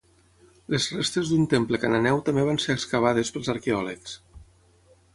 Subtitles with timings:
[0.75, 4.21] Les restes d'un temple cananeu també van ser excavades pels arqueòlegs.